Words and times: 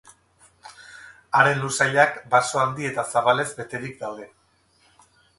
Haren 1.39 1.59
lursailak 1.65 2.17
baso 2.35 2.61
handi 2.61 2.87
eta 2.91 3.03
zabalez 3.15 3.45
beterik 3.59 3.93
daude. 4.01 4.27